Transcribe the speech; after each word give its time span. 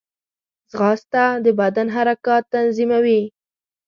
ځغاسته 0.71 1.23
د 1.43 1.45
بدن 1.59 1.87
حرکات 1.95 2.43
تنظیموي 2.53 3.21